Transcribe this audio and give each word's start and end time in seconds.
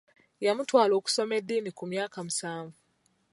Yamutwala 0.45 0.93
okusoma 0.99 1.33
eddiini 1.39 1.69
ku 1.77 1.83
myaka 1.91 2.17
musanvu. 2.25 2.77